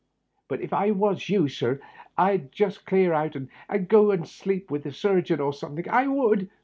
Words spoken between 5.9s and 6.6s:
would.